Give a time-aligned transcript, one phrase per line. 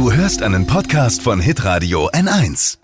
[0.00, 2.78] Du hörst einen Podcast von Hitradio N1.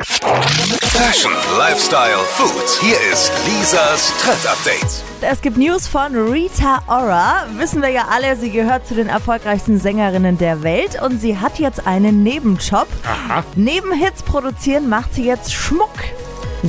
[0.82, 2.68] Fashion, Lifestyle, Food.
[2.82, 5.02] Hier ist Lisas Trend Update.
[5.22, 7.46] Es gibt News von Rita Ora.
[7.56, 11.58] Wissen wir ja alle, sie gehört zu den erfolgreichsten Sängerinnen der Welt und sie hat
[11.58, 12.86] jetzt einen Nebenjob.
[13.54, 15.94] Neben Hits produzieren macht sie jetzt Schmuck.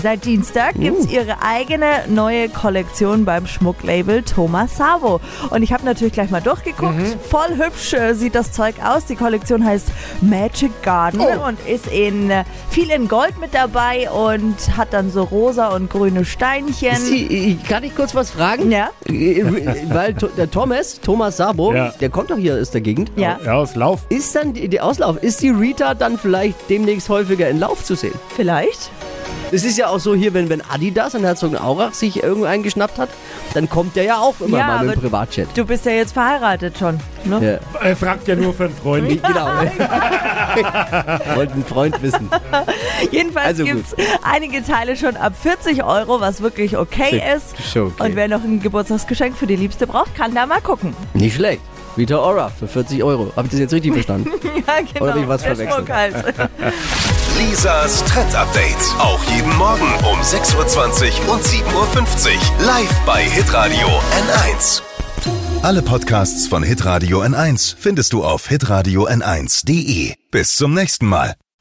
[0.02, 5.20] Seit Dienstag gibt es ihre eigene neue Kollektion beim Schmucklabel Thomas Savo.
[5.50, 6.94] Und ich habe natürlich gleich mal durchgeguckt.
[7.30, 9.06] Voll hübsch äh, sieht das Zeug aus.
[9.06, 9.88] Die Kollektion heißt
[10.22, 15.24] Magic Garden und ist in äh, viel in Gold mit dabei und hat dann so
[15.24, 16.98] rosa und grüne Steinchen.
[17.10, 18.70] Die, äh, kann ich kurz was fragen?
[18.72, 18.90] Ja.
[19.90, 21.90] Weil der Thomas, Thomas Sabo, Ja.
[22.00, 23.12] der kommt doch hier aus der Gegend.
[23.16, 24.02] Ja, Ja, aus Lauf.
[24.10, 27.96] Ist dann die, die Auslauf, ist die Rita dann vielleicht demnächst häufiger in Lauf zu
[27.96, 28.14] sehen?
[28.36, 28.92] vielleicht.
[29.50, 33.08] Es ist ja auch so hier, wenn, wenn Adidas in Herzogenaurach sich irgendeinen geschnappt hat,
[33.54, 35.48] dann kommt der ja auch immer Ja, mal mit aber- dem Privatjet.
[35.56, 37.00] Du bist ja jetzt verheiratet schon.
[37.24, 37.60] Ne?
[37.74, 39.08] Ja, Er fragt ja nur für einen Freund.
[39.08, 39.48] genau.
[41.36, 42.30] Wollte einen Freund wissen.
[43.12, 47.56] Jedenfalls Also es einige Teile schon ab 40 Euro, was wirklich okay ist.
[47.72, 48.04] Schon okay.
[48.04, 50.94] Und wer noch ein Geburtstagsgeschenk für die Liebste braucht, kann da mal gucken.
[51.14, 51.62] Nicht schlecht.
[51.98, 53.32] Rita Ora für 40 Euro.
[53.36, 54.32] Habe ich das jetzt richtig verstanden?
[54.68, 55.06] Ja, genau.
[55.06, 55.90] Oder hab ich was verwechselt?
[55.90, 56.16] Halt.
[57.38, 58.76] Lisas Trend Update.
[59.00, 62.66] Auch jeden Morgen um 6.20 Uhr und 7.50 Uhr.
[62.66, 64.82] Live bei Hitradio N1.
[65.62, 70.14] Alle Podcasts von Hitradio N1 findest du auf hitradio n1.de.
[70.32, 71.36] Bis zum nächsten Mal.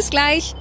[0.00, 0.54] Bis gleich.